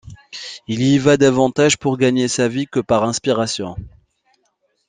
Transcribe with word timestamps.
Il 0.67 0.81
y 0.81 0.97
va 0.97 1.15
davantage 1.15 1.77
pour 1.77 1.99
gagner 1.99 2.27
sa 2.27 2.47
vie 2.47 2.65
que 2.65 2.79
par 2.79 3.03
inspiration. 3.03 3.75